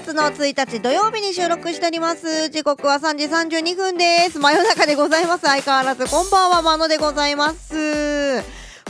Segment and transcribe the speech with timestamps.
[0.00, 3.24] 月の1日土曜日に収録しております時刻は3時
[3.56, 8.42] 32分です真夜中でございます相変わらずこんばんはまのでございます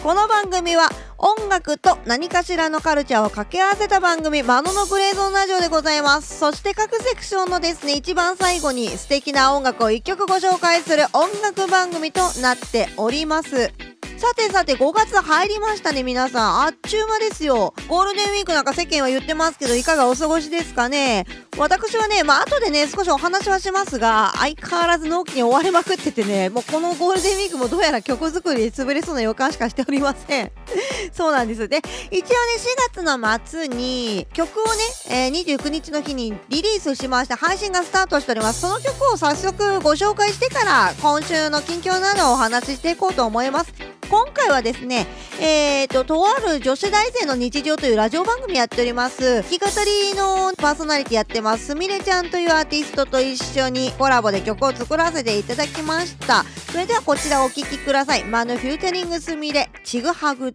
[0.03, 6.39] この番組は音楽と何かしらのカルチャーを掛け合わせた番組、マノのグレーゾーンラジオでございます。
[6.39, 13.96] そして各セクションのですね、一番最後に素敵な音楽を一曲ご紹介する音楽番組となっております。
[14.17, 16.63] さてさて5月入りましたね皆さん。
[16.63, 17.75] あっちゅう間ですよ。
[17.87, 21.27] ゴールデンウィークなんか世間は言ってますけどいかがお過ごしですかね。
[21.59, 30.51] 私はねまあ後でね少しお話はしますが相変わらず納期に追われまくっててねもうこのゴールデンウィークもどうやら曲作りで潰れそうな予感しかしておりません。
[31.13, 31.69] そうなんです。
[31.69, 32.27] で一応ね
[32.95, 34.71] 4月の末に曲をね、
[35.11, 38.63] えー、29日の日にリリースしまして配信がスタートしております。
[38.63, 43.86] その曲を早速ご紹介してから今週の近況などをお話ししていこうと思います。
[44.09, 45.07] 今回はですね、
[45.41, 49.43] えーと、とある女子大生の日常というラジオ番組やっております。
[49.43, 56.45] 弾き語りのパーソナリティやってます、すみれちゃんというアーティストと一緒にコラボで曲を作らせていただきました。
[56.71, 58.25] それではこちらお聴きください。
[58.25, 60.55] マヌフューチャリングすみれ、ちぐはぐ。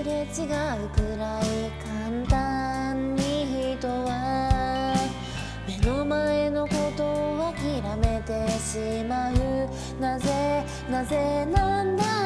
[0.00, 0.26] すれ違う
[0.96, 1.42] くらい
[1.84, 4.94] 簡単に人は
[5.68, 9.34] 目の前のことを諦めてしまう。
[10.00, 12.19] なぜなぜなんだ？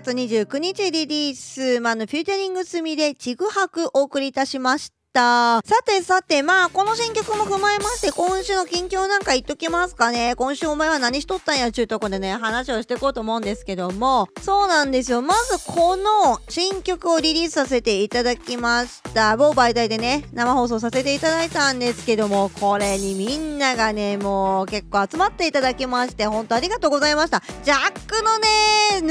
[0.00, 4.97] 月29日リリース、まあ、のフューチャリング済みでちぐはくお送りいたしました。
[5.14, 10.34] さてさて、まあ、この新曲も踏まえまして、今週の近況なんか言っときますかね。
[10.36, 15.22] 今週お前は何しとったんやちゅうとこでね、話をしていこうと思うんですけども、そうなんですよ。
[15.22, 19.36] まずこの新曲をリリースさせていただきました。
[19.36, 27.42] 某媒体でね、生放送させていただいたんですけども、これにみんながね、もう結構集まっていただきまして、本当ありがとうございました。
[27.64, 28.48] ジャックのね、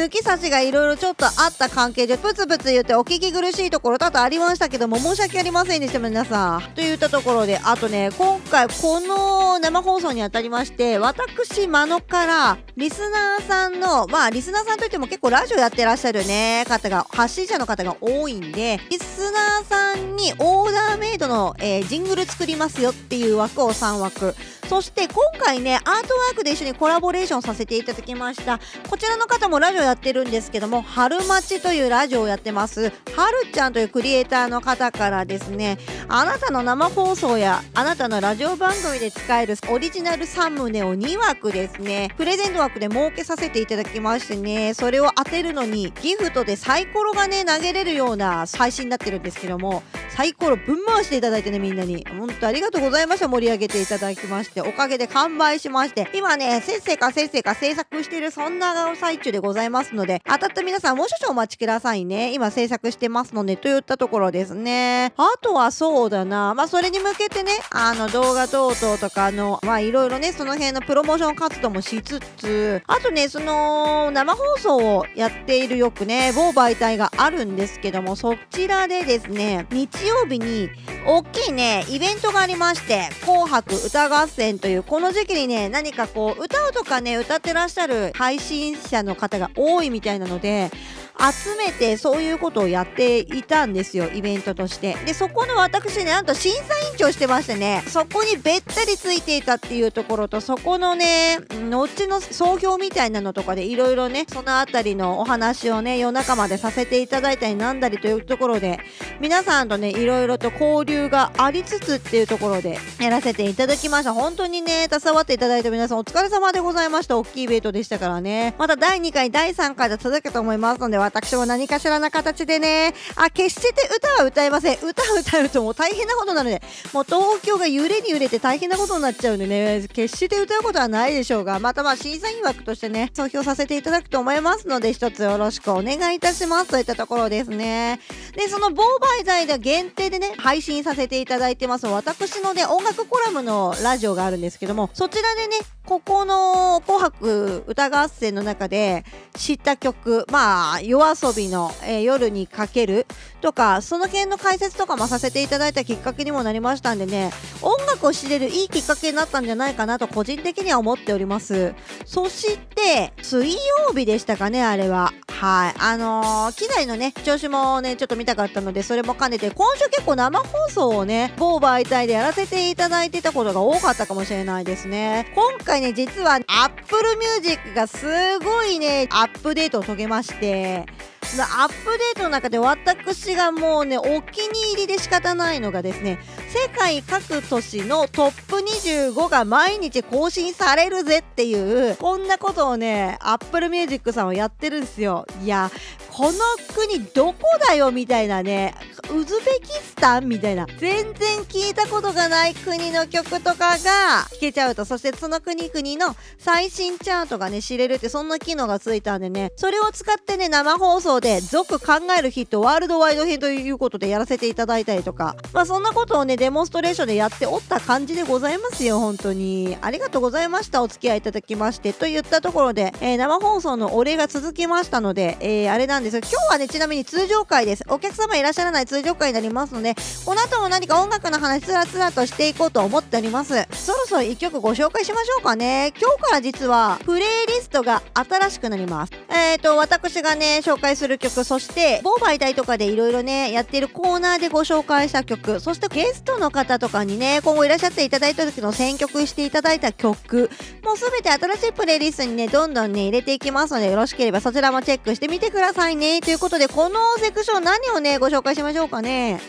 [0.04, 6.00] 抜き差しがいろいろちょっとあった関係で、ブツブツ言ってお聞き苦しいところ多々ありましたけども、申し訳ありませんでした。
[6.00, 6.62] 皆さん。
[6.76, 24.36] といったところで、あとね、今回この生放送にあたりまして、私、真野から、リスナーさんの、まあ、リスナーさんといっても結構ラジオやってらっしゃるね、方が、発信者の方が多いんで、リスナーさんにオーダーメイドの、えー、ジングル作りますよっていう枠を3枠。
[24.68, 28.60] そして今回ね、アートワークで一緒にコラボレーションさせていただきました。
[28.90, 32.92] こちらの方もラジオやってるんですけども、春待ちというラジオをやってます。
[33.16, 35.78] はるちゃんというクリエイターの方からですね、
[36.10, 52.06] あなたの生放送やあなたのラジオ番組で使えるオリジナル3棟を2枠ですね、プレゼント枠で設けさせていただきましてね、それを当てるのにギフトでサイコロがね、投げれるような配信になってるんですけども、サイコロぶん回していただいてね、みんなに。
[52.18, 53.28] 本当ありがとうございました。
[53.28, 54.57] 盛り上げていただきまして。
[54.62, 62.34] おかげで完売しまして、今ね、せっせかせっせか制作しているそんな最中でございますので、当たった皆さんもう少々お待ちくださいね。
[62.34, 65.14] 今制作してますので、といったところですね。
[65.18, 80.70] あとはそうだな、まあそれに向けてね、あの動画等々とかの、まあいろいろね、その辺のプロモーション活動もしつつ、あとね、その生放送をやっているよくね、某媒体があるんですけども、そちらでですね、日曜日に
[81.06, 90.72] 大きいね、イベントがありまして、紅白歌合戦という、この時期にね、何かこう、歌うとかね、歌ってらっしゃる配信者の方が多いみたいなので、
[91.20, 94.96] 集めてそういうことをやっていたんですよイベントとして。
[95.06, 108.80] でそこの私ねなんと審査委員長してましてねそこにべったりついていたっていうところとそこのね後の総評みたいなのとかでいろいろねその辺りのお話をね夜中までさせていただいたりなんだりというところで
[109.20, 114.14] 皆さんとねいろいろと交流がありつつっていうところでやらせていただきました。
[114.14, 117.18] 本当にね携わっていただいた皆さんお疲れ様でございました。
[117.18, 118.56] 大きいイベントでしたからね。
[118.58, 124.78] また第2回第3回で続くと思いますので私も何かしらな形でね、あ、決して歌は歌えません。
[124.78, 126.62] 歌を歌うともう大変なことなので、
[126.94, 138.00] もう東京が揺れに揺れて大変なことになっちゃうんでね、決して歌うことはないでしょうが、またまあ審査員枠としてね、投票させていただくと思いますので、一つよろしくお願いいたしますといったところですね。
[138.36, 138.84] で、その某
[139.22, 141.88] 媒体で限定でね、配信させていただいてます。
[141.88, 149.06] 私のね、音楽コラムのラジオがあるんですけども、そちらでね、ここの紅白歌合戦の中で
[149.38, 153.06] 知った曲、まあ、夜遊びの、えー、夜にかける
[153.42, 161.76] とか、その辺の解説とかもさせていただいたきっかけにもなりましたんでね、音楽を知れるいいきっかけになったんじゃないかなと個人的には思っております。
[162.06, 165.14] そして、水曜日でしたかね、あれは。
[165.40, 165.76] はい。
[165.78, 175.32] あのー、機材のね、調子もね、ちょっと見たかったので、それも兼ねて、今週結構生放送をね、某媒体でやらせていただいてたことが多かったかもしれないですね。
[175.36, 177.04] 今回ね、実は Apple
[177.40, 180.88] Music がすごいね、アップデートを遂げまして、
[181.36, 186.20] アップデートの中で私がもうね、お気に入りで仕方ないのがですね、
[186.50, 195.26] 世界各都市のトップ25が毎日更新されるぜっていう、こんなことをね、Apple Music さんはやってるんですよ。
[195.44, 195.70] いや、
[196.12, 196.40] この
[196.74, 198.74] 国どこだよみたいなね、
[199.14, 219.78] ウズベキスタンみたいな、全然聞いたことがない国の曲とかが聞けちゃうと、そしてその国々の最新チャートがね、知れるってそんな機能がついたんでね、それを使ってね、生放送で、続考えるヒットワールドワイド編ということでやらせていただいたりとか、まあそんなことをね、デモンストレーションでやっておった感じでございますよ、本当に。
[219.82, 220.82] ありがとうございました。
[220.82, 221.94] お付き合いいただきまして。
[221.94, 227.84] といったところで、えー、生放送のお礼が続きましたので、えー、あれなんですが、今日はね、ちなみに通常回です。
[227.90, 229.96] お客様いらっしゃらない通常回になりますので、
[230.26, 233.54] この後も何か音楽の話つらつらとしていこうと思っております。
[233.72, 235.94] そろそろ1曲ご紹介しましょうかね。
[236.00, 239.14] 今日から実は、プレイリストが新しくなります。
[239.30, 250.50] えっ、ー、と、私がね、紹介する曲、そして、某媒体とかでいろいろね、やってるコーナーでご紹介した曲、そしてゲストの方とかにね、今後いらっしゃっていただいた時の選曲していただいた曲、
[250.84, 256.20] もうすべて新しいプレイリストにね、どんどんね、入れていきますので、よろしければそちらもチェックしてみてくださいね。
[256.22, 259.40] ということで、このセクション何をね、ご紹介しましょうかね。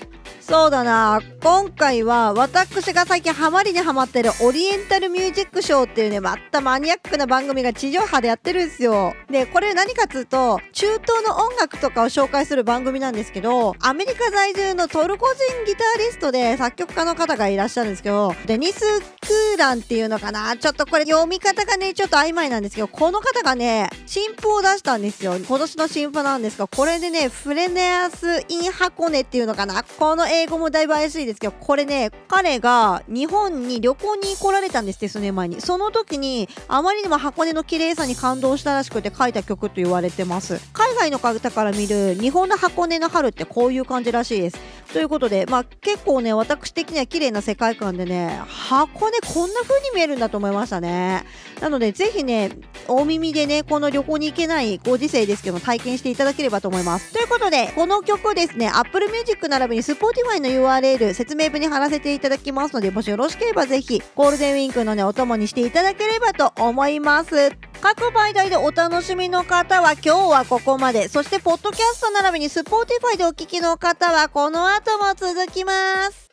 [0.48, 20.56] そうだな今回は私が最近ハマりにハマってるオリエンタルミュージックショーっていうねまたマニアックな番組が地上波でやってるんですよでこれ何かっつうと中東の音楽とかを紹介する番組なんですけどアメリカ在住のトルコ人ギタリストで作曲家の方がいらっしゃるんですけどデニス・クーランっていうのかな？
[20.56, 25.36] ちょっとこれ読み方がねちょっと曖昧なんですけどこの方がね新譜を出したんですよ。
[25.36, 29.84] 今年の新譜なんですがこれでねフレネアス・イン・箱根っていうのかな？
[29.84, 35.60] この英語もだいぶ怪しいですけどこれね彼が日本に旅行に来られたんですって数年前に。
[35.60, 40.60] その時にあまりにも箱根の綺麗さに感動したらしくて書いた曲と言われてます。
[40.72, 44.58] 海外の方から見る日本の箱根の春ってこういう感じらしいです。
[44.92, 51.24] ということでまあ結構ね私的には綺麗な世界観でね箱根こんな風に見えるんだと思いましたね。
[51.60, 52.50] なのでぜひね
[52.86, 57.12] 大耳でねこの旅行に行けないご時世ですけども体験していただければと思います。
[57.12, 67.50] ということでこの曲ですね Apple Music 並びに Spotify の URL 説明文に貼らせていただきますのでもしよろしければぜひゴールデンウィークのねお供にしていただければと思います。
[67.80, 71.08] 各媒体でお楽しみの方は今日はここまで。
[71.08, 76.27] そしてポッドキャスト並びに Spotify でお聞きの方はこの後も続きます。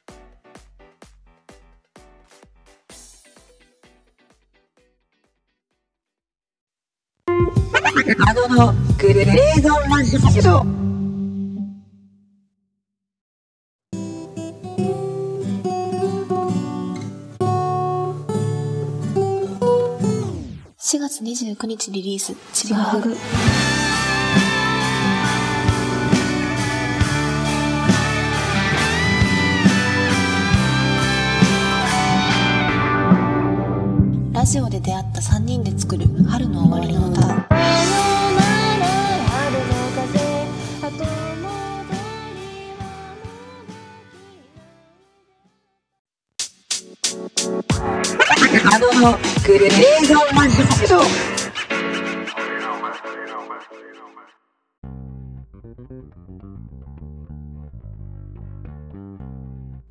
[7.98, 10.20] あののグレーゾーンラジオ
[20.78, 23.16] 4月29日リリース、ちぐはぐ。
[34.34, 36.06] ラジオで出会った3人で作る
[49.56, 51.00] のグレーゾンラジオ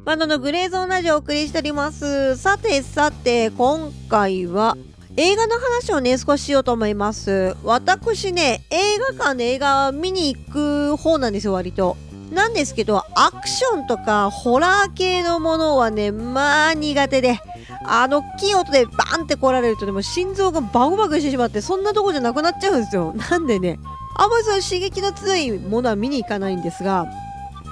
[0.04, 2.36] バンドのグレーゾーンラジオをお送りしております。
[2.36, 4.76] さてさて今回は
[5.16, 7.56] 映画の話をね少ししようと思います。
[7.64, 11.96] 私ね映画館で映画見に行く方なんですよ割と。
[12.30, 17.38] なんですけどアクションとかホラー系のものはねまあ苦手で
[17.86, 23.12] あの大きい音でバーンって来られるとでも心臓がバグバグしてしまってそんなとこじゃなくなっちゃうんですよ。
[23.30, 23.78] なんでね
[24.16, 27.06] あんまりその刺激の強いものは見に行かないんですが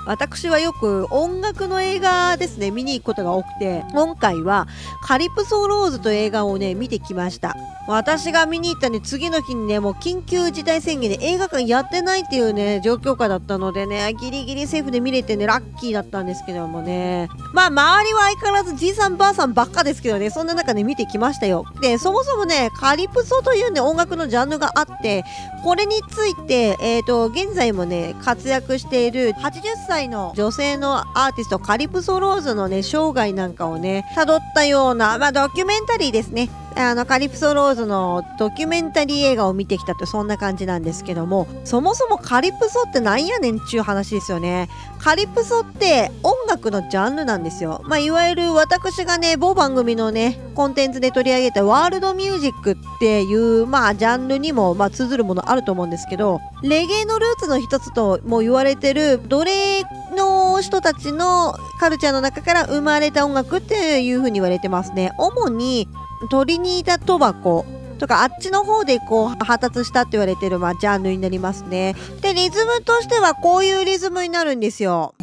[0.06, 4.66] 私はよく音楽の映画ですね見に行くことが多くて今回は
[5.02, 7.54] カリプソローズという映画をね見てきました。
[7.88, 17.28] 私が見に行ったね次の日にねもう緊急事態宣言で映画館やってないっていうね状況下だったのでねギリギリセーフで見れてねラッキーだったんですけどもね。
[17.52, 21.66] まあ周りは相変わらずじいさんばあさんばっかですけどねそんな中で見てきましたよ。
[21.80, 25.24] でそもそもねカリプソというね音楽のジャンルがあって
[25.64, 36.48] これについてえっ、ー、と現在もね活躍している80歳の女性のアーティストカリプソローズのね生涯なんかをねたどったようなまあドキュメンタリーですね。
[36.76, 44.68] あのカリプソローズのドキュメンタリー映画を見てきたってそんな感じなんですけどもそもそもカリプソってなんやねんっちゅう話ですよね。
[44.98, 47.82] カリプソって音楽のジャンルなんですよ。
[47.84, 59.84] まあいわゆる私がね某番組のねコンテンツで取り上げたワールドミュージックっていうまあジャンルにもまあ通ずるものあると思うんですけどレゲエのルーツの一つとも言われてる奴隷
[60.16, 65.10] の人たちのカルチャーの中から生まれた音楽っていう風に言われてますね。
[65.18, 65.88] 主に
[66.30, 67.64] トリニータ・トバコ
[67.98, 71.94] とかあっちの方でこう発達したって言われてる、まあ、ジャンルになりますね。
[72.20, 75.14] でリズムとしてはこういうリズムになるんですよ。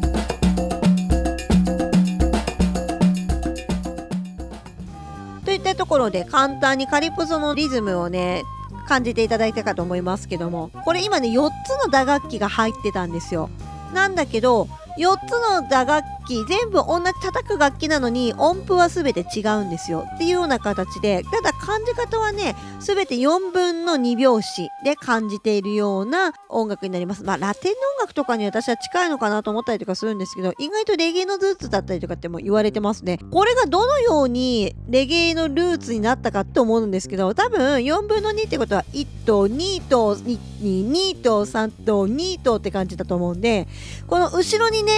[5.45, 8.43] といったところで簡単にカリプソのリズムをね
[8.87, 13.49] 感じていただいたかと思いますけどもこれ今ね4つの打楽器が入ってたんですよ。
[13.93, 14.67] なんだけど
[14.99, 20.05] 4つの打楽器全部同じ叩く楽器なのに音符は全て違うんですよ。
[20.15, 27.23] っていうような形でただ感じ方はね全て4分の2拍子で感じているような音楽になります。
[27.23, 33.19] まあラテンの音楽とかに私は近いのかなと思ったりとかするんですけど意外とレゲエのルーツだったりとかっても言われてますね。
[33.31, 43.67] これがどのようにレゲエのルーツになったかって思うんですけど多分4分の2ってことは1と2と2と3と2とって感じだと思うんで
[44.07, 44.88] この後ろにね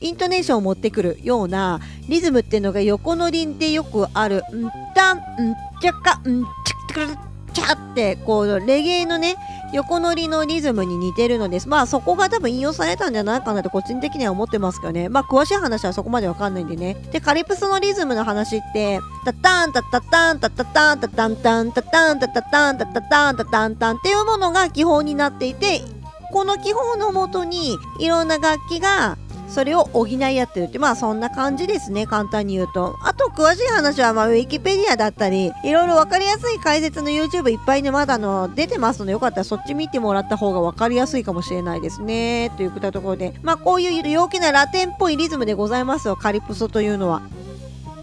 [0.00, 5.20] イントネーションを持ってくるようなリズムっていうのが横乗りでよくある「んたんん
[5.80, 7.06] ちゃかんちゃく
[7.52, 9.36] ちゃ」ってこうレゲエのね
[9.72, 11.68] 横乗りのリズムに似てるのです。
[11.68, 15.08] まあそこが多分引用されたんじゃないかなと個人的には思ってますけどね。
[15.08, 16.96] まあ詳しい話はそこまでわかんないんでね。
[17.12, 25.82] でカリプソのリズムの話ってタタンタタタンタタタンタタンタンタタンタタタンタタタンタタンタンっていうものが基本になっていて
[26.32, 29.18] この基本のもとにいろんな楽器が
[29.50, 32.06] それを補い合ってるってまあそんな感じですね。
[32.06, 32.96] 簡単に言うと。
[33.02, 42.50] あと詳しい話はまあウィキペディアだったりいろいろ分かりやすい解説の YouTube いっぱいねまだの出てますのでよかったらそっち見てもらった方が分かりやすいかもしれないですね。
[42.56, 43.34] というところで。
[43.42, 46.16] まあこういう陽気なラテンっぽいリズムでございますよ。
[46.16, 47.22] カリプソというのは。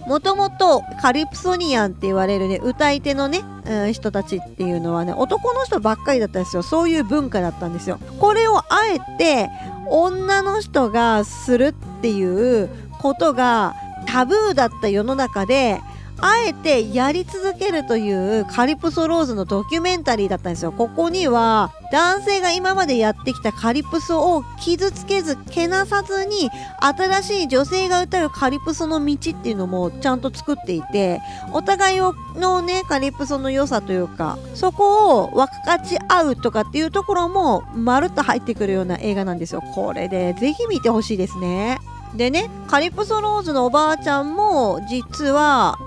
[0.07, 6.63] もともとカリプソニアンって言われるね歌い手のね、うん、人たちっていうのはね男の人ばっかりだったんですよ。
[6.63, 7.99] そういう文化だったんですよ。
[8.17, 9.49] これをあえて
[9.89, 12.69] 女の人がするっていう
[13.01, 13.75] ことが
[14.07, 15.81] タブーだった世の中で
[16.19, 20.71] あえてやり続けるというカリプソローズのドキュメンタリーだったんですよ。
[20.71, 31.21] ここには男性が今までやってきたカリプソを傷つけずけなさずに新しい女性が歌うカリプソの道っていうのもちゃんと作っていて
[31.53, 31.99] お互い
[32.35, 39.61] のねカリプソの良さというかそこを分かち合うとかっていうところもまるっと入ってくるような映画なんですよ。
[39.75, 41.79] これでぜひ見てほしいですね。
[42.15, 45.77] でねカリプソローズのおばあちゃんも実は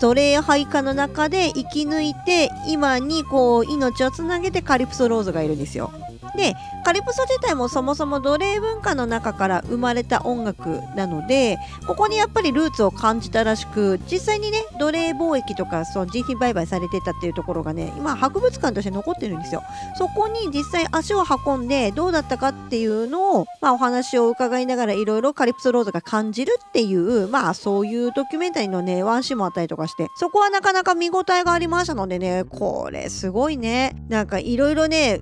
[0.00, 5.92] 奴隷配下の中で生き抜いて今にこう命をつなげてカリプソローズがいるんですよ。
[6.36, 19.62] でカリプソ自体もそもそも奴隷文化の中から生まれた音楽なのでここにやっぱりルーツを感じたらしく実際にね奴隷貿易とかその人品売買されてたっていうところがね今博物館として残ってるんですよ。
[19.96, 33.96] そこに実際足を運んでどうだったかっていうのを、まあ、お話を伺いながらいろいろカリプソローズが感じるっていうまあそういうドキュメンタリーのねワンシーンもあったりとかしてそこはなかなか見応えがありましたのでねこれすごいね。
[34.08, 35.20] なんかいろいろね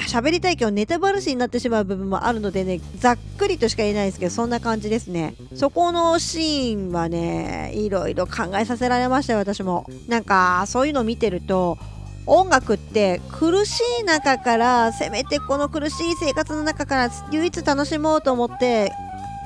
[0.00, 5.34] 喋りたいけどネタバラシになってしまう部分もあるのでねざっくりとしか言えないですけどそんな感じですね。
[5.54, 9.86] そこのシーンはねいろいろ考えさせられましたよ私も。
[10.08, 11.78] なんかそういうのを見てると
[12.26, 18.92] 音楽って苦しい中からせめてこの苦しい生活の中から唯一楽しもうと思って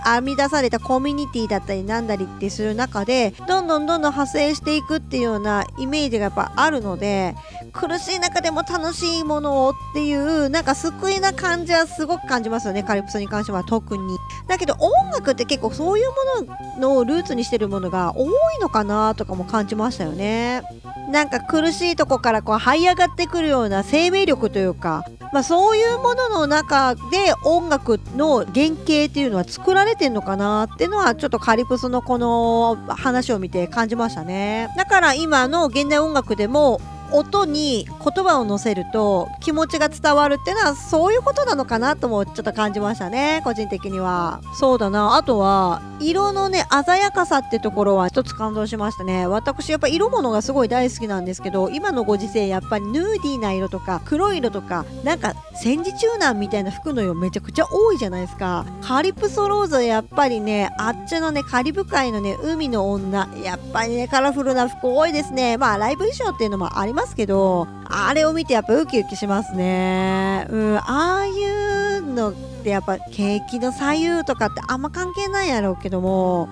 [0.05, 7.35] 編み出されたコミュニティだったりなんだりってする中でどんどんどんどん派生していくっていうようなイメージがやっぱあるので
[7.71, 14.19] 苦しい中でも楽しいものをっていうなんか救いな感じはすごく感じますよねカリプソに関しては特に。
[14.47, 16.09] だけど音楽って結構そういう
[16.47, 18.31] もののルーツにしてるものが多い
[18.61, 20.63] のかなとかも感じましたよね。
[21.11, 27.01] なんか苦しいとこからこう這い上がってくるような生命力というか、まあ、そういうものの中で
[27.45, 34.69] 音楽の原型っていうのは作られてんのかなっていうのはちょっとカリプソのこの話を見て感じましたね。
[34.77, 36.81] だから今の現代音楽でも
[37.13, 44.41] 音に言葉を乗せると気持ちが伝わるっていうのはそういうことなのかなともちょっと感じましたね個人的には。
[44.59, 45.17] そうだな。
[45.17, 49.27] あとは色のね鮮やかさってところは一つ感動しましたね。
[49.27, 58.65] 私やっぱ色物がすごい大好きなんですけど今のご時世やっぱりヌーディーな色とか黒い色とかなんか戦時中なんみたいな服の色めちゃくちゃ多いじゃないですか。
[58.83, 65.57] カリプソローズやっぱりねあっちのねカリブ海のね海の女やっぱりねカラフルな服多いですね。
[65.57, 70.47] まあライブ衣装っていうのもありますますけどあれを見てやっぱウキウキしますね。
[70.51, 76.49] うんああいうのってやっぱ景気の左右とかってあんま関係ないやろうけども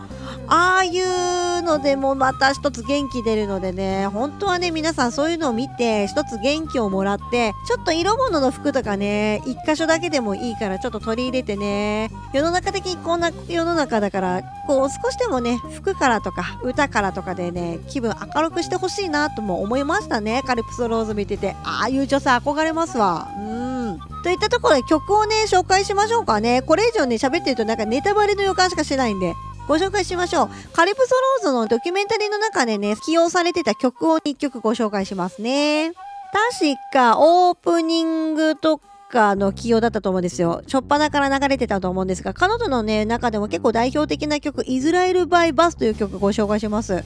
[0.48, 20.42] ああいうのでもまた一つ元気出るのでね本当はね皆さんそういうのを見て一つ元気をもらってちょっと色物の服とかね一箇所だけでもいいからちょっと取り入れてね世の中的にこんな世の中だからこう少しでもね服からとか歌からとかでね気分明るくしてほしいなとも思いましたね。
[20.46, 21.54] カリプソローズ見てて。
[21.64, 23.28] ああいう女性憧れますわ。
[23.36, 23.77] うん。
[24.22, 29.34] といったところで曲をね紹介しましょうかねこれ以上ね喋ってるとなんかネタバレの予感しかしないんで
[29.68, 30.48] ご紹介しましょう。
[30.72, 35.92] カリプソローズのドキュメンタリーの中でね、起用されてた曲を1曲ご紹介しますね。
[36.32, 38.80] 確かオープニングと
[39.10, 40.62] かの起用だったと思うんですよ。
[40.64, 47.04] 初っ端から流れてたと思うんですが、彼女のね、中でも結構代表的な曲、イスラエル・バイ・バスという曲をご紹介します。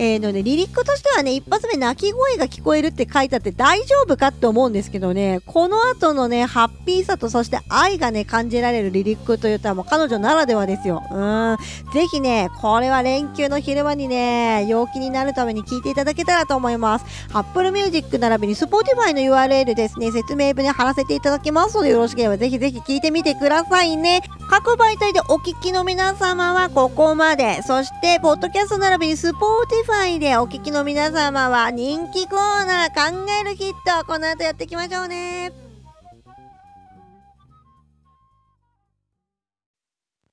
[0.00, 11.02] えーのね、リリックとしてはね、一発目泣き声が聞こえるって書いてあって大丈夫かって思うんですけどね、この後のね、ハッピーさとそして愛がね、感じられるリリックといったらもう彼女ならではですよ。
[11.10, 11.56] うん。
[11.92, 17.04] ぜひね、これは連休の昼間にね、陽気になるために聞いていただけたらと思います。
[17.32, 24.22] Apple Music 並びに Spotify の URL ですね、説明文に貼らせていただきますのでよろしければぜひぜひ聞いてみてくださいね。
[24.48, 27.62] 各媒体でお聞きの皆様はここまで。
[27.62, 35.50] そして、ポッドキャスト並びに Spotify Spotify でお聞きの皆様は人気コーナー考えるヒットこの後やっていきましょうね。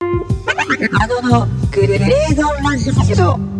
[0.02, 2.92] あのグレーゾンラジ
[3.22, 3.55] オ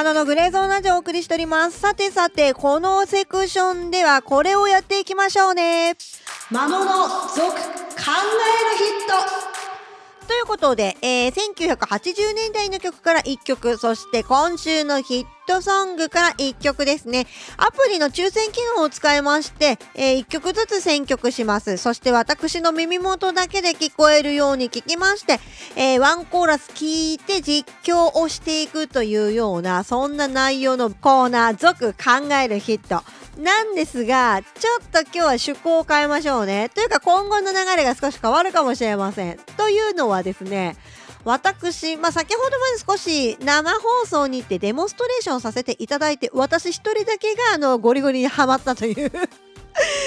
[0.00, 1.78] 花のグレーゾーンラジオをお送りしております。
[1.78, 5.94] さてさて、このセクションではこれをやっていきましょうね。
[6.50, 7.60] マノの続考える
[8.78, 9.49] ヒット
[10.30, 17.26] ということで、えー、1980年代の曲から1曲、そして今週のヒットソングから1曲ですね。
[17.56, 21.78] アプリの抽選機能を使いまして、えー、1曲ずつ選曲します。
[21.78, 25.40] そして私の耳元だけで聞こえるように聞きまして、
[25.74, 33.02] えー、ワンコーラス聞いて実況をしていくというような、そんな内容のコーナー、続考えるヒット。
[33.40, 36.68] なんですが、ちょっと今日は趣向を変えましょうね。
[36.74, 39.38] というか今後の流れが少し変わるかもしれません。
[39.56, 40.76] というのはですね、
[41.24, 49.12] 私、まあ、先ほどまで少し生放送に行ってデモンストレーションさせていただいて、私一人だけがあのゴリゴリにハマったという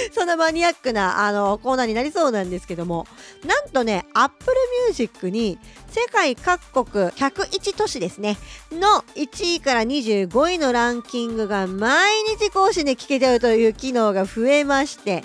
[0.12, 3.08] そんなマニアックなあのコーナーになりそうなんですけども。
[3.46, 4.56] なんとね Apple
[4.88, 8.38] Music に世界各国101都市ですね。
[8.72, 15.24] の1位から25位のランキングが毎日更新で聞けちゃうという機能が増えまして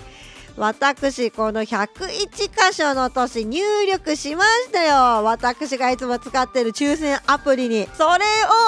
[0.59, 2.27] 私この101
[2.69, 5.23] 箇所の都市入力しましたよ。
[5.23, 7.87] 私がいつも使ってる抽選アプリに。
[7.93, 8.25] それ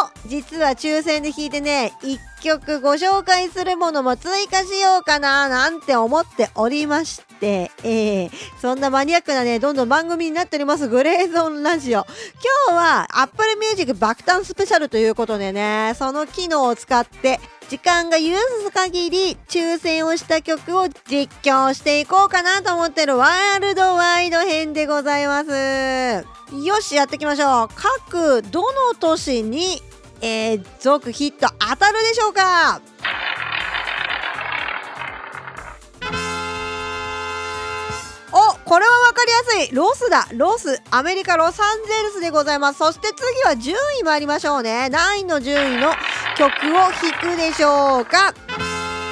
[0.08, 7.72] を実は抽選で引いてね1曲ご紹介するものも追加しようかななんて思っておりまして。
[7.84, 12.06] えー、そんなマニアックなねどんどん番組になっておりますグレーゾーンラジオ。
[12.68, 18.24] 今日は Apple Music 爆誕スペシャルということでねその機能を使って時間が許
[18.66, 26.26] す限り抽選をした曲を実況していこうかなと思ってるワールドワイド編でございます。
[26.62, 27.70] よしやっていきましょう。
[27.74, 29.82] 各どの都市に
[30.20, 32.82] えー、続ヒット当たるでしょうか？
[38.34, 39.76] おこれは分かりやすい。
[39.76, 40.28] ロスだ。
[40.34, 42.80] ロスアメリカロサンゼルスでございます。
[42.80, 44.90] そして次は順位参りましょうね。
[44.90, 45.94] 何位の順位の
[46.42, 48.34] 曲を弾くでしょうか？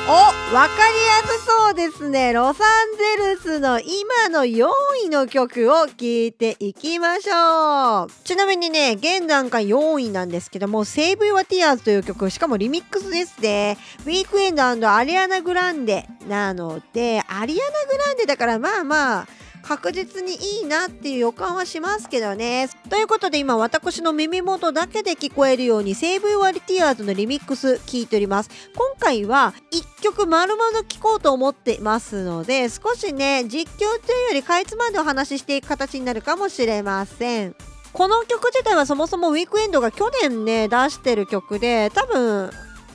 [0.07, 0.11] お
[0.55, 2.33] わかりやすそうですね。
[2.33, 4.67] ロサンゼルスの今の4
[5.05, 8.11] 位の曲を聴いていきましょう。
[8.23, 13.77] ちなみにね現段階4位なんですけども「Save Your Tears」という曲しかもリミックスですね。
[14.07, 19.27] ウィークエンドアリアナ・グランデなのでアリアナ・グランデだからまあまあ
[19.69, 22.67] 確実にいいなっていう予感はしますけどね。
[22.89, 28.49] ということで今私の耳元だけで聞こえるようにセーブ・ワリティアーズのリミックス聞いております。
[28.75, 37.55] 今回は1曲丸々聴こうと思ってますので少しね実況というよりかいつまんでお話ししていく形になるかもしれません。
[37.93, 42.49] この曲自体はそもそもウィークエンドが去年ね出してる曲で多分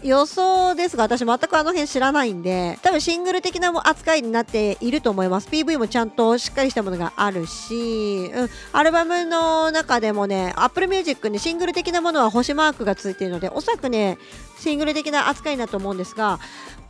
[0.04, 5.48] 予想ですが私全くあの辺知らないんで多分シングル的な扱いになっていると思います。
[5.48, 14.18] PV もちゃんとしっかりしたものがあるし、うん、アルバムの中でもね Apple Music にシングル的なものは星マークがついているのでおそらくね
[14.58, 16.38] シングル的な扱いだと思うんですが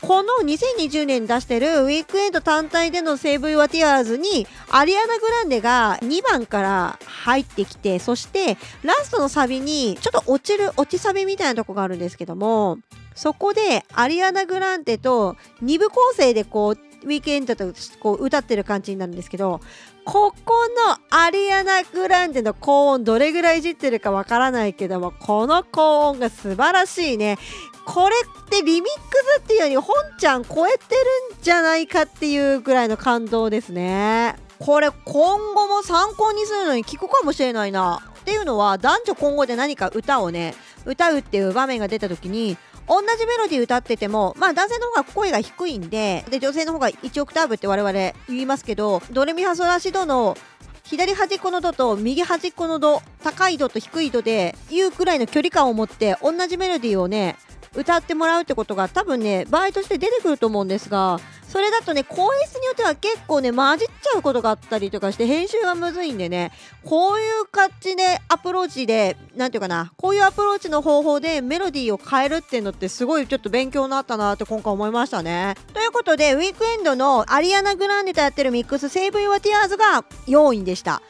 [0.02, 12.78] この2020年に出してるウィークエンド単体での Save Your Tears にアリアナ・グランデが2番から入ってきてそしてラストのサビにちょっと落ちる落ちサビみたいなとこがあるんですけども
[13.14, 19.60] そこでアリアナ・グランデと2部構成でこうウィークエンドとこう歌ってる感じになるんですけど
[20.04, 20.54] ここ
[20.88, 27.38] のアリアナ・グランデの高音どれぐらいいじってるかわからないけどもこの高音が素晴らしいね。
[27.86, 28.90] これってリミック
[29.38, 34.36] スっていうより本ちゃん超えてるんじゃないかっていうぐらいの感動ですね。
[34.58, 38.02] これ今後も参考にするのに聞くかもしれないな。
[38.20, 40.54] っていうのは男女混合で何か歌をね
[40.86, 42.56] 歌うっていう場面が出た時に
[42.88, 47.92] 同じメロディー歌ってても、まあ男性の方が声が低いんで、で、女性の方が1オクターブって我々
[48.28, 50.36] 言いますけど、ドレミファソラシドの
[50.84, 57.36] 左端っこのドと右端っこのド、高いドと低いドで言うくらいの距離感を持って同じメロディーをね、
[57.76, 61.18] 歌ってもらうってことが多分ね場合として出てくると思うんですが
[61.54, 66.50] それだとね声質によっては結構ね混じっちゃうことがあったりとかして編集がむずいんでね
[66.82, 75.54] こういう感じでアプローチで何て言うかなこういうアプローチの方法でメロディーを変えるっていうのってすごいちょっと勉強になったなって今回思いましたね。
[75.72, 81.02] ということでウィークエンドのアリアナ・グランデとやってるミックス「Save Your Tears」が4位でした。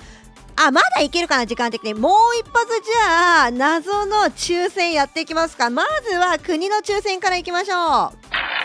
[0.56, 8.63] あまだいけるかな時間的にもう一発じゃあ謎の抽選やっていきますかまずは国の抽選からいきましょう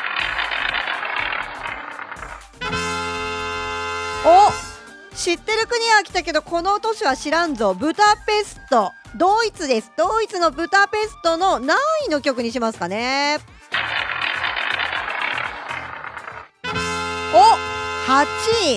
[4.25, 4.51] お
[5.15, 7.73] 知ってる国は来たけどこの都市は知らんぞ。
[7.73, 8.91] ブタペスト。
[9.15, 9.91] ドイツです。
[9.97, 11.77] ドイツのブタペストの何
[12.07, 13.37] 位の曲にしますかね。
[17.33, 17.37] お
[18.11, 18.25] 8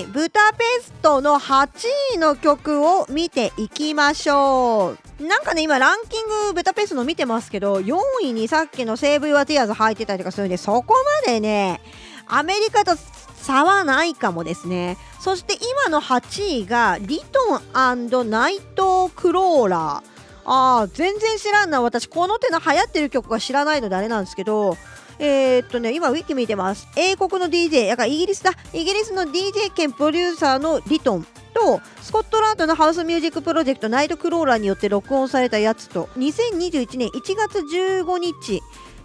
[0.01, 0.05] 位。
[0.05, 1.67] ブタペストの8
[2.15, 5.23] 位の曲を見ていきましょう。
[5.23, 11.81] なんかね今ランキングブタペストの見てますけど4位にさっきの Save Your Tears 入ってたりとかするんでそこまでね
[12.27, 12.95] アメリカと
[13.43, 14.97] 差はないかもですね。
[15.19, 20.13] そして今の8位がリトンナイト・クローラー。
[20.45, 21.81] あー全然知らんな。
[21.81, 24.77] 私この手の流行ってる曲が知らないのであれなんですけど。
[25.19, 26.87] えー、っとね今ウィキ見てます。
[26.95, 28.51] 英国の DJ やかイギリスだ。
[28.73, 38.61] イギリスの DJ 兼プロデューサーのリトンとスコットランドのハウスミュージックプロジェクトナイトクローラーによって録音されたやつと2021年1月15日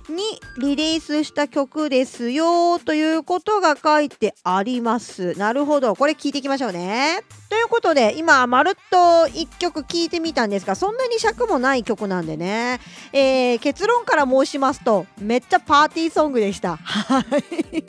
[0.09, 0.23] に
[0.59, 5.35] リリースした曲ですよということが書いてあります。
[5.38, 5.94] なるほど。
[5.94, 7.23] これ聞いていきましょうね。
[7.49, 12.81] ということで今まるっと1曲聞いてみたんですがそんなに尺もない曲なんでね、
[13.12, 16.77] えー、結論から申しますとめっちゃパーティーソングでした。
[16.77, 17.85] はい。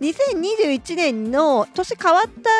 [0.00, 2.50] 2021年の年変わった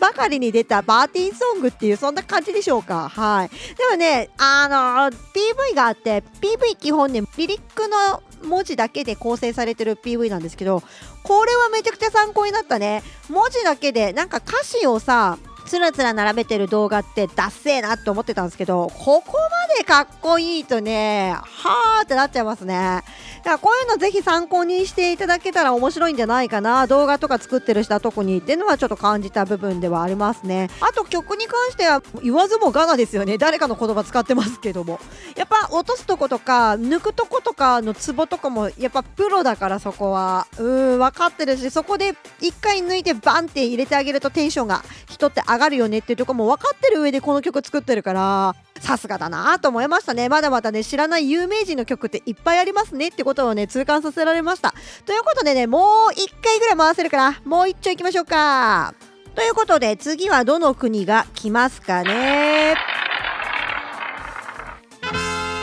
[0.00, 3.08] ばかりに出たバーティーソングっていうそんな感じでしょうか。
[3.08, 3.48] はい。
[3.48, 3.56] で
[3.90, 10.82] もねあの PV があって PV 基本ねリリックの文字だけで構成されてる PV なんですけど
[11.22, 13.02] これはめちゃくちゃ参考になったね。
[13.30, 23.02] 文字だけでなんか歌詞をさつらつら並べてる動画ってダッセーなって思ってたんですけどここまでかっこいいとねはーってなっちゃいますね。
[23.42, 26.86] だからこういうのぜひ参考にしていただけたら面白いんじゃないかな。
[26.86, 30.70] 動画とか作ってる人は特にっていうのはちょっと感じた部分ではありますね。
[30.80, 33.38] あと曲に関しては言わずもがなですよね。
[33.38, 35.00] 誰かの言葉使ってますけども。
[35.36, 40.46] やっぱ落とすとことか抜くとことかのツボとかもやっぱプロだからそこは。
[40.58, 50.28] うん分かってるしそこで1回抜いてバンって入れてあげるとテンションが人って上上がるよねっていうとこも分かってる上でこの曲作ってるからさすがだなと思いましたね。
[50.28, 54.74] まだまだね知らない有名人の曲っていっぱいありますねってことをね痛感させられました。
[55.04, 58.94] ということでねもう1回ぐらい回せるからもう一丁いきましょうか。
[59.34, 62.76] ということで次はどの国が来ますかね。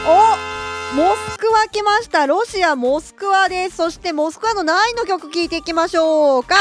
[0.08, 2.26] おモスクワ来ました。
[2.26, 3.78] ロシアモスクワです。
[3.78, 6.56] そしてモスクワの何位の曲聴いていきましょうか。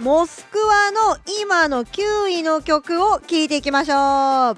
[0.00, 4.56] モスクワの今の9位の曲を聴いていきましょう。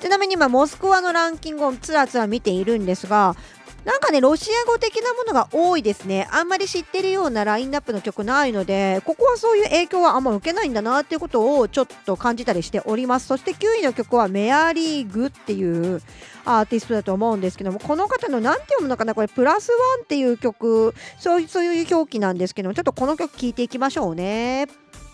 [0.00, 3.36] ちなみに今モスクワのランキングをつらつら見ているんですが
[3.84, 6.28] なんかねロシア語的なものが多いですね。
[6.30, 13.26] あんまり知ってるようなラインナップの曲ないのでここはそういう影響はあんま受けないんだなっていうことをちょっと感じたりしております。
[13.26, 16.02] そして9位の曲はメアリーグっていう
[16.44, 19.14] アーティストだと思うんですけどもこの方の何て読むのかな？
[19.14, 24.68] これプラスワンっていう曲そうそういう表記なんですけどもちょっとこの曲聴いていきましょうね。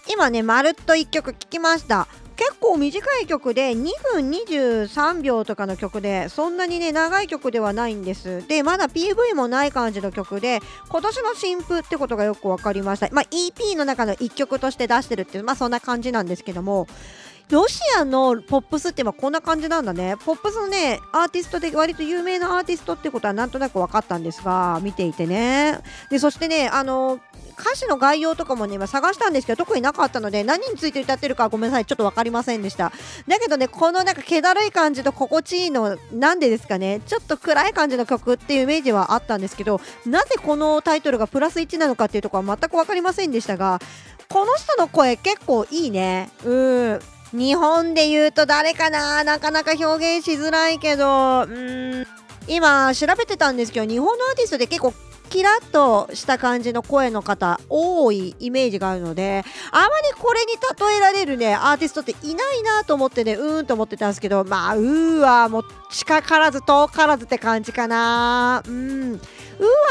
[0.09, 2.09] 今ねまるっと1曲聴きました。
[2.37, 8.47] 結構短い曲で2分23秒とかの曲でそんなにね長い曲ではないんです。
[8.47, 13.09] でまだ PV もない感じの曲で今年の新譜ってことがよく分かりました。
[13.11, 16.87] まあ EP の中の1曲として出してるっていうまあそんな感じなんですけども。
[17.51, 20.17] ロシアのポップスってまあこんな感じなんだね。
[20.25, 25.79] ポップスのねアーティストで割と有名なアーティストってことはなんとなく分かったんですが見ていてね。
[26.11, 27.21] でそしてねあの
[27.59, 31.85] 歌詞の概要とかもね今探したんですけど特になかったので何について歌ってるかごめんなさい。
[31.85, 32.91] ちょっと分かりませんでした。
[33.29, 37.01] だけどねこのなんか気だるい感じと心地いいのなんでですかね。
[37.07, 43.79] ちょっと暗い感じの曲っていうイメージはあったんですけどなぜこのタイトルがプラス1なのかっていうところは全く分かりませんでしたが
[44.29, 46.31] この人の声結構いいね。
[46.45, 47.01] うん。
[47.33, 49.25] 日本で言うと誰かな？
[49.25, 51.43] なかなか表現しづらいけど。
[51.43, 52.07] うん。
[52.49, 54.95] 今調べてたんですけど日本のアーティストで結構
[55.29, 68.63] キラッとした感じの声の方多いイメージがあるのであまりこれに例えられるねアーティストっていないなと思ってねうーんと思ってたんですけどまあうーはもう近からず遠からずって感じかな。
[68.65, 69.15] うん。
[69.15, 69.21] うー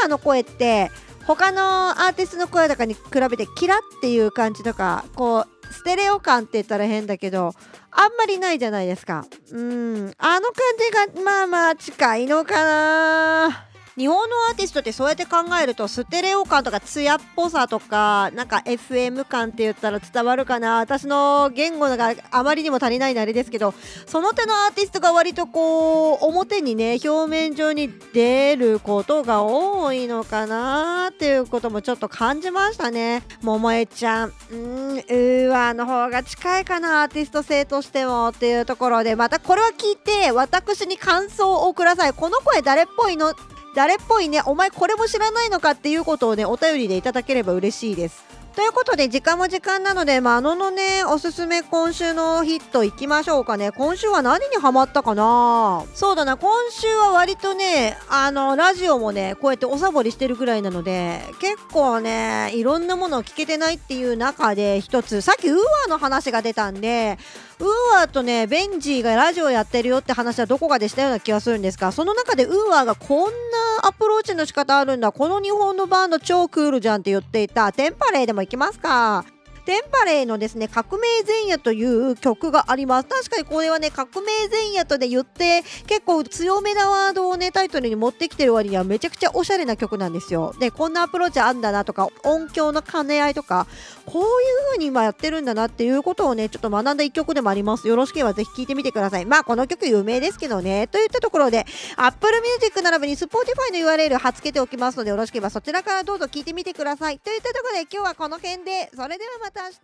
[0.00, 0.90] はの声って
[1.26, 7.52] 他のアーティストの声とかに比べてキラっていう感じとかこうステレオ感って言ったら変だけど
[7.90, 9.24] あんまりないじゃないですか。
[9.50, 10.12] うん。
[10.18, 13.66] あの感じがまあまあ近いのかな。
[13.96, 20.76] 日本のアーティストってそうやって考えるとステレオ感とか艶っぽさとかなんか FM 感って言ったら伝わるかな。
[20.80, 23.72] 私の言語があまりにも足りないのあれですけど
[24.06, 33.22] その手のアーティストが割とこう表にね表面上に出ることが多いのかなっていうこともちょっと感じましたね。
[33.40, 34.32] 桃江ちゃん。
[34.50, 42.12] うんうーわの方が近いかなアーティスト性としてもっていうところでまたこれは聞いて私に感想をください。
[42.12, 43.34] この声誰っぽいの？
[43.76, 48.24] 誰っぽいねお前これも知らないのかっていうことをねお便りでいただければ嬉しいです。
[48.56, 53.70] ということで時間も時間なのでまあののねおすすめ今週のヒットいきましょうかね。
[53.70, 55.84] 今週は何にハマったかな？
[55.92, 67.18] そうだな今週は割とねあのラジオもねこうやっておサボりしてるぐらいなので結構ねいろんなものを聞けてないっていう中で一つさっきウーアの話が出たんで
[67.58, 75.12] ウーアーとねベンジーがラジオやってるよって話はどこかでしたような気がするんですがその中でウーアーがこんなアプローチの仕方あるんだ。
[75.12, 77.72] この日本のバンド超クールじゃんって言っていた。
[77.72, 79.24] Tempalay でも行きますか。
[79.66, 83.08] テンパレーのですね、革命前夜という曲があります。
[83.08, 90.54] 確かにこれはね、革命前夜とで言って、結構強めなワードをね、タイトルに持ってきてる割にはめちゃくちゃおしゃれな曲なんですよ。
[90.60, 93.66] で、こんなアプローチあんだなとか、音響の兼ね合いとか、
[94.04, 94.28] こういう
[94.68, 97.88] 風に今やってるんだなっていうことをね、ちょっと学んだ一曲でもあります。
[97.88, 99.26] よろしければぜひ聴いてみてください。
[99.26, 100.86] まあ、この曲有名ですけどね。
[100.86, 107.18] といったところで、Apple Music 並びに Spotify の URL 貼っ付けておきますので、よろしければそちらからどうぞ聴いてみてください。
[107.18, 109.74] といったところで、今日はこの辺で、それではまた明日。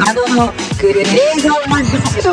[0.00, 1.06] あののグレー
[1.40, 1.86] ゾーンラ
[2.20, 2.32] ジオ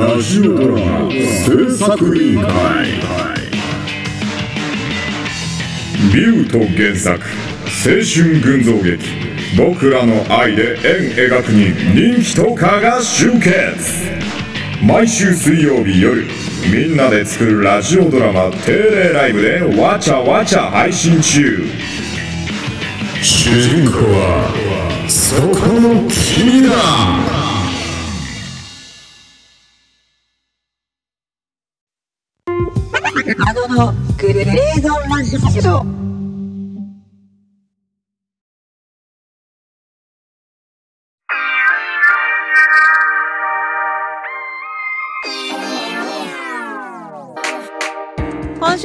[0.00, 2.48] ラジオドラマ制作委員会。
[6.14, 7.22] ビュート原作
[7.84, 9.32] 青春群像劇。
[9.58, 11.74] 僕らの愛で円描くに
[12.14, 14.31] 人気トーカーが集結
[14.84, 16.26] 毎週水曜日夜
[16.68, 21.68] みんなで作るラジオドラマ定例ライブでわちゃわちゃ配信中。
[23.22, 26.72] 主人公はそこの君だ。
[33.46, 36.01] あののグレーゾーンラジオ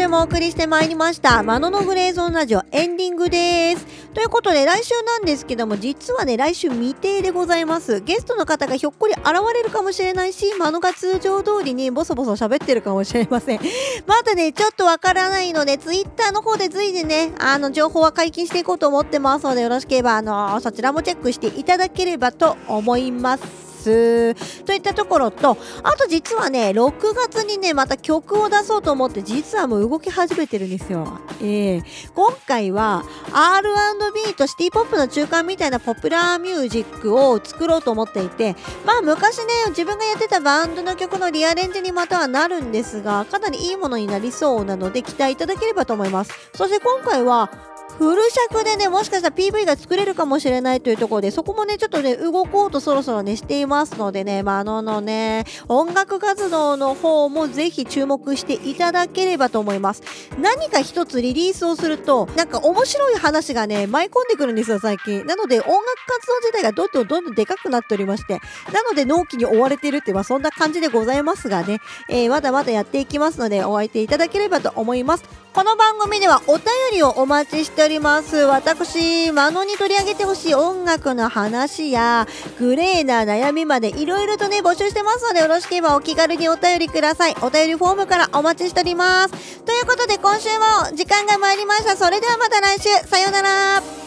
[0.07, 1.43] 週もお送りしてまいりました。
[1.43, 3.85] マノのグレーゾーンラジオエンディングです。
[4.13, 7.99] ということで来週なんですけども実はね来週未定でございます。
[7.99, 13.59] ゲストの方がひょっこり現れるかもしれないし、マノが通常通りにボソボソ喋ってるかもしれません。
[14.05, 23.66] まだねちょっとわからないのでツイッターの方で随時ねあの情報は解禁していこうと思ってますのでよろしければあのそちらもチェックしていただければと思います。
[23.85, 31.19] といったところとあと実はね6月にねまた曲を出そうと思って実はもう動き始めてるんですよ。
[31.41, 46.33] えー、今回は R&B とシティポップの中間みたいなポピュラーミュージックを作ろうと思っていてまあ昔ね自分がやってたバンドの曲のリアレンジにまたはなるんですがかなりいいものになりそうなので期待いただければと思います。
[46.55, 47.51] そして今回は
[47.97, 60.03] フル尺でね、もしかしたら PV が作れるかもしれないというところで、そこもね、ちょっとね、動こうとそろそろね、していますのでね、まあ、あののね、音楽活動の方もぜひ注目していただければと思います。
[60.39, 65.25] 何か一つリリースをすると、なんか面白い話がね、舞い込んでくるんですよ、最近。
[65.25, 68.33] なので、音楽活動自体がどんどんどんどんでかくなっておりまして、
[68.71, 71.79] なので、納期に追われてるって、まあ、そんな感じでございますがね、
[72.09, 75.47] えーまだまだやっていきますので、お相手いただければと思います。
[75.57, 78.35] この番組ではお便りをお待ちしております。
[78.35, 82.27] 私、マノに取り上げてほしい音楽の話や、
[82.59, 87.35] グレーな悩みまでいろいろとね、募集してますので、よろしければお気軽にお便りください。
[87.41, 89.61] お便りフォームからお待ちしております。
[89.61, 91.95] ということで、今週も時間が参りました。
[91.95, 94.06] それではまた来週、さようなら。